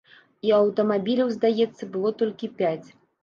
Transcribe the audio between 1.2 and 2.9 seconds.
здаецца, было толькі пяць.